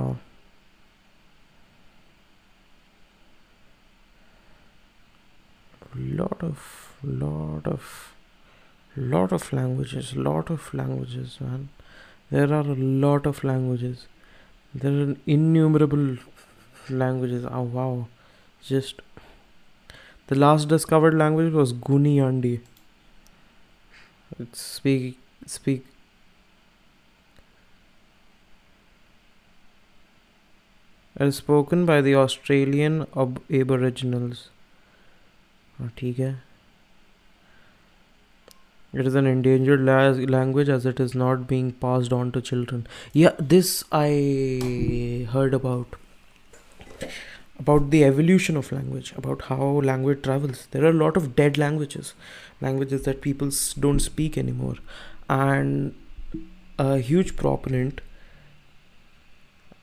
Wow. 0.00 0.16
Lot 5.96 6.42
of, 6.42 6.94
lot 7.02 7.66
of, 7.66 8.14
lot 8.96 9.32
of 9.32 9.52
languages, 9.52 10.16
lot 10.16 10.50
of 10.50 10.72
languages, 10.74 11.38
man. 11.40 11.68
There 12.30 12.52
are 12.52 12.60
a 12.60 12.76
lot 13.06 13.26
of 13.26 13.44
languages 13.44 14.06
there 14.74 14.92
are 15.02 15.16
innumerable 15.26 16.16
languages 16.90 17.46
oh 17.50 17.62
wow 17.62 18.06
just 18.62 19.02
the 20.28 20.34
last 20.34 20.68
discovered 20.68 21.14
language 21.14 21.52
was 21.52 21.72
Gooniyandi. 21.74 22.60
It's 24.38 24.60
speak 24.60 25.18
speak 25.46 25.84
as 31.20 31.36
spoken 31.36 31.86
by 31.86 32.00
the 32.00 32.14
Australian 32.16 33.06
Ab- 33.16 33.42
Aboriginals. 33.52 34.48
Ah, 35.80 35.86
okay. 35.86 36.36
It 38.92 39.06
is 39.06 39.14
an 39.14 39.26
endangered 39.26 39.84
language 40.30 40.68
as 40.68 40.84
it 40.84 40.98
is 40.98 41.14
not 41.14 41.46
being 41.46 41.72
passed 41.72 42.12
on 42.12 42.32
to 42.32 42.40
children. 42.40 42.86
Yeah, 43.12 43.34
this 43.38 43.84
I 43.92 45.28
heard 45.32 45.54
about 45.54 45.94
about 47.58 47.90
the 47.90 48.04
evolution 48.04 48.56
of 48.56 48.72
language, 48.72 49.12
about 49.16 49.42
how 49.42 49.62
language 49.62 50.22
travels. 50.22 50.66
There 50.70 50.84
are 50.84 50.88
a 50.88 50.92
lot 51.04 51.16
of 51.16 51.36
dead 51.36 51.58
languages, 51.58 52.14
languages 52.60 53.02
that 53.02 53.20
people 53.20 53.50
don't 53.78 54.00
speak 54.00 54.38
anymore. 54.38 54.76
And 55.28 55.94
a 56.78 56.98
huge 56.98 57.36
proponent, 57.36 58.00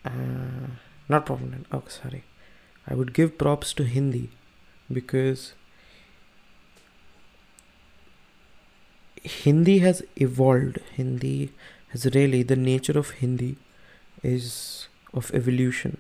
uh, 0.04 0.68
not 1.10 1.26
proponent, 1.26 1.68
oh, 1.72 1.84
sorry. 1.88 2.24
I 2.88 2.96
would 2.96 3.14
give 3.14 3.38
props 3.38 3.74
to 3.74 3.84
Hindi 3.84 4.30
because 4.92 5.54
Hindi 9.24 9.80
has 9.80 10.04
evolved. 10.16 10.80
Hindi 10.96 11.52
has 11.90 12.06
really 12.14 12.44
the 12.44 12.56
nature 12.56 12.98
of 12.98 13.12
Hindi 13.12 13.58
is 14.24 14.88
of 15.14 15.32
evolution, 15.34 15.98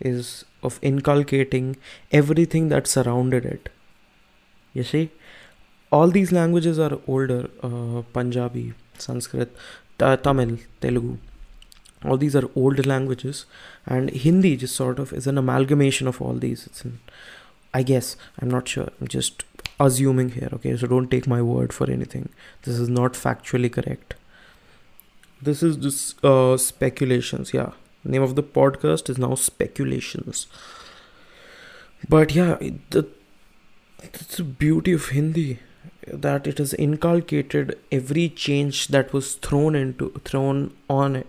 is 0.00 0.44
of 0.62 0.78
inculcating 0.82 1.76
everything 2.10 2.68
that 2.68 2.86
surrounded 2.86 3.44
it. 3.44 3.68
You 4.72 4.84
see, 4.84 5.10
all 5.90 6.08
these 6.08 6.32
languages 6.32 6.78
are 6.78 6.98
older 7.06 7.50
uh, 7.62 8.02
Punjabi, 8.12 8.74
Sanskrit, 8.98 9.54
Tamil, 9.98 10.58
Telugu. 10.80 11.18
All 12.04 12.16
these 12.16 12.34
are 12.34 12.48
old 12.56 12.86
languages, 12.86 13.44
and 13.86 14.10
Hindi 14.10 14.56
just 14.56 14.74
sort 14.74 14.98
of 14.98 15.12
is 15.12 15.26
an 15.26 15.36
amalgamation 15.36 16.08
of 16.08 16.22
all 16.22 16.32
these. 16.34 16.66
It's 16.66 16.84
an, 16.84 17.00
I 17.74 17.82
guess 17.82 18.16
I'm 18.38 18.50
not 18.50 18.68
sure. 18.68 18.88
I'm 19.00 19.08
just 19.08 19.44
assuming 19.78 20.30
here 20.30 20.48
okay? 20.52 20.76
So 20.76 20.86
don't 20.86 21.10
take 21.10 21.26
my 21.26 21.42
word 21.42 21.72
for 21.72 21.90
anything. 21.90 22.28
This 22.62 22.78
is 22.78 22.88
not 22.88 23.14
factually 23.14 23.72
correct. 23.72 24.14
This 25.42 25.62
is 25.62 25.76
just 25.76 26.24
uh, 26.24 26.56
speculations 26.56 27.54
yeah. 27.54 27.72
Name 28.04 28.22
of 28.22 28.34
the 28.34 28.42
podcast 28.42 29.10
is 29.10 29.18
now 29.18 29.34
speculations. 29.34 30.46
But 32.08 32.34
yeah 32.34 32.56
the 32.90 33.08
it's 34.02 34.36
the 34.36 34.44
beauty 34.44 34.92
of 34.92 35.08
hindi 35.10 35.58
that 36.06 36.46
it 36.46 36.58
has 36.58 36.72
inculcated 36.74 37.78
every 37.92 38.28
change 38.28 38.88
that 38.88 39.12
was 39.12 39.34
thrown 39.34 39.74
into 39.74 40.10
thrown 40.24 40.72
on 40.88 41.16
it 41.16 41.26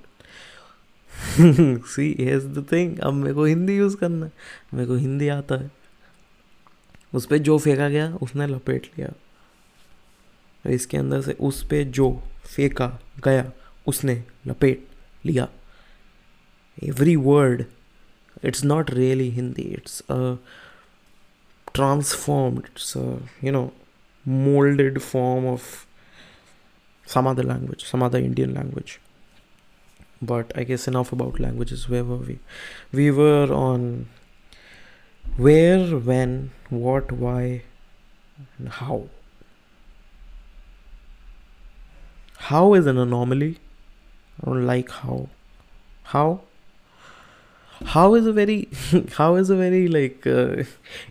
see 1.88 2.16
has 2.20 2.46
the 2.46 2.66
thing 2.72 3.00
अब 3.00 3.14
मेरे 3.14 3.34
को 3.34 3.46
Hindi 3.46 3.78
use 3.78 3.98
करना 3.98 4.26
है। 4.26 4.32
मेरे 4.74 4.88
को 4.88 4.96
हिंदी 4.96 5.28
आता 5.28 5.56
है। 5.56 5.72
उस 7.14 7.26
पर 7.26 7.38
जो 7.38 7.58
फेंका 7.58 7.90
गया, 7.90 8.14
उसने 8.22 8.48
लपेट 8.48 8.86
लिया। 8.86 9.12
इसके 10.70 10.98
अंदर 10.98 11.22
से 11.22 11.34
उस 11.40 11.64
पर 11.64 11.84
जो 11.84 12.24
फेंका 12.46 12.88
गया, 13.26 13.52
उसने 13.88 14.24
लपेट 14.48 14.88
लिया। 15.26 15.48
Every 16.84 17.16
word 17.16 17.64
it's 18.44 18.64
not 18.64 18.92
really 18.92 19.30
Hindi 19.30 19.62
it's 19.62 20.02
a 20.02 20.36
transform 21.74 22.58
it's 22.58 22.98
you 23.44 23.52
know 23.52 23.74
moulded 24.28 25.00
form 25.00 25.46
of 25.46 25.86
some 27.08 27.40
language 27.40 27.86
some 27.86 28.16
Indian 28.16 28.54
language 28.54 29.00
but 30.22 30.52
i 30.56 30.64
guess 30.64 30.88
enough 30.88 31.12
about 31.12 31.40
languages. 31.40 31.88
Where 31.90 32.04
were 32.04 32.18
we? 32.18 32.40
We 32.92 33.12
were 33.12 33.52
on 33.52 34.08
where, 35.38 35.98
when, 35.98 36.52
what, 36.70 37.12
why, 37.12 37.64
and 38.58 38.70
how. 38.70 39.08
how 42.50 42.74
is 42.74 42.88
an 42.88 42.98
anomaly? 42.98 43.58
I 44.42 44.46
don't 44.46 44.66
like 44.66 44.90
how. 44.90 45.30
How? 46.04 46.42
How 47.94 48.14
is 48.16 48.26
a 48.26 48.34
very 48.34 48.70
how 49.18 49.36
is 49.36 49.50
a 49.50 49.56
very 49.56 49.88
like 49.88 50.28
uh, 50.28 50.64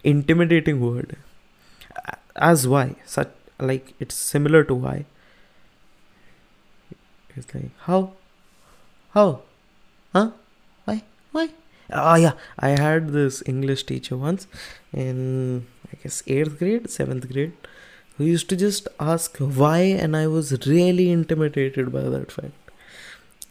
intimidating 0.04 0.80
word. 0.80 1.16
As 2.36 2.66
why? 2.66 2.96
Such 3.04 3.30
like 3.58 3.94
it's 4.00 4.14
similar 4.14 4.64
to 4.64 4.74
why. 4.74 5.04
It's 7.36 7.54
like 7.54 7.70
how 7.88 8.12
how? 9.14 9.42
Huh? 10.12 10.30
Why? 10.84 11.02
Why? 11.32 11.48
Oh 11.92 12.14
yeah. 12.14 12.32
I 12.58 12.70
had 12.70 13.10
this 13.12 13.42
english 13.46 13.84
teacher 13.84 14.16
once 14.16 14.46
in 14.92 15.66
i 15.92 15.96
guess 16.02 16.22
8th 16.22 16.58
grade 16.58 16.84
7th 16.84 17.26
grade 17.32 17.68
who 18.16 18.24
used 18.24 18.48
to 18.50 18.56
just 18.56 18.88
ask 19.00 19.38
why 19.38 19.78
and 20.04 20.16
i 20.16 20.26
was 20.26 20.52
really 20.66 21.10
intimidated 21.10 21.92
by 21.92 22.02
that 22.02 22.30
fact. 22.30 22.52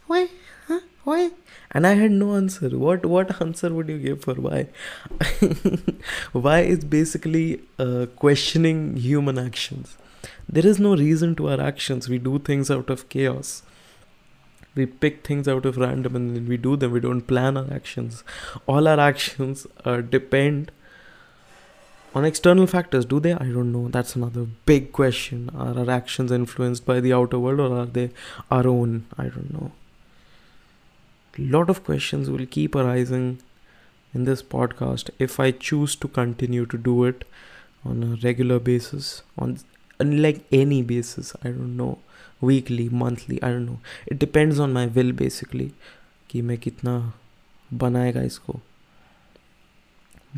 Why? 0.06 0.28
Huh? 0.68 0.80
Why? 1.04 1.30
And 1.72 1.86
i 1.86 1.94
had 1.94 2.10
no 2.10 2.34
answer. 2.36 2.70
What 2.84 3.06
what 3.06 3.40
answer 3.42 3.72
would 3.74 3.88
you 3.88 3.98
give 3.98 4.22
for 4.22 4.34
why? 4.34 4.66
Why 6.32 6.60
is 6.60 6.84
basically 6.84 7.60
uh, 7.78 8.06
questioning 8.16 8.96
human 8.96 9.38
actions. 9.38 9.96
There 10.48 10.66
is 10.66 10.80
no 10.80 10.96
reason 10.96 11.36
to 11.36 11.48
our 11.50 11.60
actions. 11.60 12.08
We 12.08 12.18
do 12.18 12.38
things 12.38 12.70
out 12.70 12.90
of 12.90 13.08
chaos 13.08 13.62
we 14.74 14.86
pick 14.86 15.26
things 15.26 15.48
out 15.48 15.66
of 15.66 15.76
random 15.76 16.16
and 16.16 16.36
then 16.36 16.46
we 16.46 16.56
do 16.56 16.76
them. 16.76 16.92
We 16.92 17.00
don't 17.00 17.22
plan 17.22 17.56
our 17.56 17.72
actions. 17.72 18.22
All 18.66 18.86
our 18.86 19.00
actions 19.00 19.66
uh, 19.84 20.00
depend 20.00 20.70
on 22.14 22.24
external 22.24 22.66
factors 22.66 23.04
do 23.04 23.20
they? 23.20 23.32
I 23.32 23.44
don't 23.44 23.72
know. 23.72 23.88
That's 23.88 24.16
another 24.16 24.46
big 24.66 24.92
question. 24.92 25.50
Are 25.54 25.78
our 25.78 25.90
actions 25.90 26.32
influenced 26.32 26.86
by 26.86 27.00
the 27.00 27.12
outer 27.12 27.38
world 27.38 27.60
or 27.60 27.78
are 27.78 27.86
they 27.86 28.10
our 28.50 28.66
own? 28.66 29.06
I 29.18 29.24
don't 29.24 29.52
know. 29.52 29.72
Lot 31.38 31.70
of 31.70 31.84
questions 31.84 32.28
will 32.28 32.46
keep 32.46 32.74
arising 32.74 33.40
in 34.12 34.24
this 34.24 34.42
podcast 34.42 35.10
if 35.18 35.38
i 35.38 35.50
choose 35.50 35.94
to 35.96 36.08
continue 36.08 36.66
to 36.66 36.76
do 36.76 37.04
it 37.04 37.24
on 37.84 38.02
a 38.02 38.26
regular 38.26 38.58
basis 38.58 39.22
on 39.38 39.58
like 40.00 40.44
any 40.50 40.82
basis 40.82 41.34
i 41.44 41.48
don't 41.48 41.76
know 41.76 41.98
weekly 42.41 42.87
monthly 42.89 43.37
i 43.41 43.51
don't 43.51 43.65
know 43.65 43.79
it 44.07 44.19
depends 44.19 44.59
on 44.59 44.73
my 44.73 44.85
will 44.97 45.13
basically 45.23 45.69
कि 46.29 46.41
मैं 46.41 46.57
कितना 46.57 47.13
बनाएगा 47.73 48.21
इसको 48.21 48.59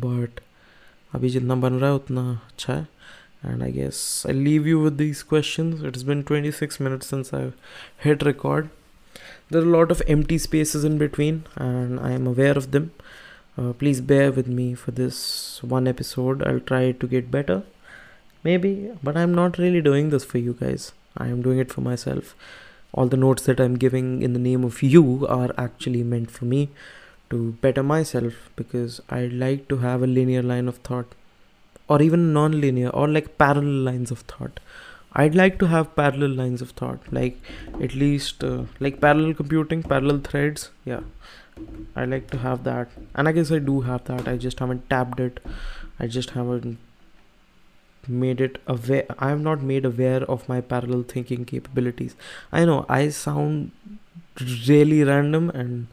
but 0.00 0.40
अभी 1.14 1.28
जितना 1.28 1.54
बन 1.54 1.72
रहा 1.72 1.90
है 1.90 1.96
उतना 1.96 2.30
अच्छा 2.48 2.74
है 2.74 2.86
and 3.42 3.62
I 3.62 3.70
guess 3.70 4.26
I 4.28 4.32
leave 4.32 4.66
you 4.66 4.80
with 4.80 4.98
these 4.98 5.22
questions. 5.22 5.82
It's 5.82 6.02
been 6.02 6.24
26 6.24 6.80
minutes 6.80 7.06
since 7.06 7.32
I've 7.32 7.54
hit 7.98 8.22
record. 8.22 8.70
There 9.50 9.62
are 9.62 9.64
a 9.64 9.68
lot 9.68 9.90
of 9.90 10.02
empty 10.06 10.38
spaces 10.38 10.84
in 10.84 10.98
between, 10.98 11.44
and 11.56 11.98
I 12.00 12.12
am 12.12 12.26
aware 12.26 12.56
of 12.56 12.70
them. 12.72 12.92
Uh, 13.56 13.72
please 13.72 14.00
bear 14.00 14.30
with 14.30 14.46
me 14.46 14.74
for 14.74 14.90
this 14.90 15.62
one 15.62 15.88
episode. 15.88 16.42
I'll 16.46 16.60
try 16.60 16.92
to 16.92 17.06
get 17.06 17.30
better, 17.30 17.62
maybe, 18.44 18.90
but 19.02 19.16
I'm 19.16 19.34
not 19.34 19.58
really 19.58 19.80
doing 19.80 20.10
this 20.10 20.24
for 20.24 20.38
you 20.38 20.54
guys. 20.54 20.92
I 21.17 21.27
am 21.27 21.41
doing 21.41 21.59
it 21.59 21.71
for 21.71 21.81
myself. 21.81 22.35
All 22.93 23.07
the 23.07 23.17
notes 23.17 23.43
that 23.43 23.59
I'm 23.59 23.75
giving 23.75 24.21
in 24.21 24.33
the 24.33 24.39
name 24.39 24.63
of 24.63 24.83
you 24.83 25.25
are 25.27 25.53
actually 25.57 26.03
meant 26.03 26.29
for 26.31 26.45
me 26.45 26.69
to 27.29 27.53
better 27.61 27.83
myself 27.83 28.49
because 28.55 29.01
I 29.09 29.25
like 29.25 29.67
to 29.69 29.77
have 29.77 30.03
a 30.03 30.07
linear 30.07 30.43
line 30.43 30.67
of 30.67 30.77
thought 30.77 31.15
or 31.87 32.01
even 32.01 32.33
non 32.33 32.59
linear 32.61 32.89
or 32.89 33.07
like 33.07 33.37
parallel 33.37 33.81
lines 33.89 34.11
of 34.11 34.19
thought. 34.19 34.59
I'd 35.15 35.35
like 35.35 35.59
to 35.59 35.67
have 35.67 35.95
parallel 35.95 36.31
lines 36.31 36.61
of 36.61 36.71
thought, 36.71 36.99
like 37.11 37.39
at 37.81 37.93
least 37.93 38.43
uh, 38.43 38.63
like 38.79 38.99
parallel 38.99 39.35
computing, 39.35 39.83
parallel 39.83 40.19
threads. 40.19 40.69
Yeah, 40.85 41.01
I 41.95 42.05
like 42.05 42.31
to 42.31 42.39
have 42.39 42.63
that, 42.63 42.89
and 43.13 43.27
I 43.27 43.31
guess 43.31 43.51
I 43.51 43.59
do 43.59 43.81
have 43.81 44.05
that. 44.05 44.27
I 44.27 44.37
just 44.37 44.59
haven't 44.59 44.89
tapped 44.89 45.19
it. 45.19 45.39
I 45.99 46.07
just 46.07 46.31
haven't 46.31 46.79
made 48.07 48.41
it 48.41 48.61
aware 48.67 49.05
i 49.19 49.29
have 49.29 49.41
not 49.41 49.61
made 49.61 49.85
aware 49.85 50.23
of 50.23 50.47
my 50.49 50.59
parallel 50.61 51.03
thinking 51.03 51.45
capabilities. 51.45 52.15
I 52.51 52.65
know 52.65 52.85
i 52.89 53.09
sound 53.09 53.71
really 54.67 55.03
random 55.03 55.49
and 55.51 55.87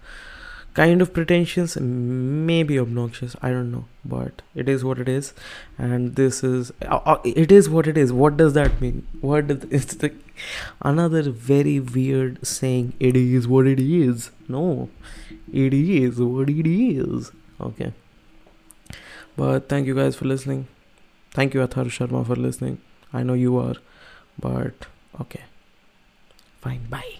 kind 0.74 1.02
of 1.02 1.12
pretentious 1.12 1.76
maybe 1.76 2.78
obnoxious 2.78 3.34
i 3.42 3.50
don't 3.50 3.72
know 3.72 3.84
but 4.04 4.42
it 4.54 4.68
is 4.68 4.84
what 4.84 4.98
it 4.98 5.08
is. 5.08 5.34
And 5.78 6.16
this 6.16 6.42
is 6.42 6.72
uh, 6.82 7.00
uh, 7.04 7.20
it 7.24 7.52
is 7.52 7.68
what 7.68 7.86
it 7.86 7.98
is. 7.98 8.12
What 8.12 8.36
does 8.36 8.54
that 8.54 8.80
mean? 8.80 9.06
What 9.20 9.50
is 9.50 9.86
the 9.98 10.14
another 10.82 11.22
very 11.30 11.78
weird 11.80 12.46
saying 12.46 12.94
it 12.98 13.16
is 13.16 13.46
what 13.46 13.66
it 13.66 13.80
is. 13.80 14.30
No 14.48 14.88
it 15.52 15.74
is 15.74 16.20
what 16.20 16.48
it 16.48 16.66
is. 16.66 17.32
Okay. 17.60 17.92
But 19.36 19.68
thank 19.68 19.86
you 19.86 19.94
guys 19.94 20.16
for 20.16 20.24
listening 20.24 20.66
Thank 21.32 21.54
you, 21.54 21.60
Athar 21.60 21.86
Sharma, 21.86 22.26
for 22.26 22.36
listening. 22.36 22.78
I 23.12 23.22
know 23.22 23.34
you 23.34 23.56
are, 23.56 23.76
but 24.38 24.86
okay. 25.20 25.42
Fine, 26.60 26.86
bye. 26.90 27.19